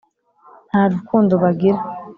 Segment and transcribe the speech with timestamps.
[0.69, 1.81] ntarukundo bagira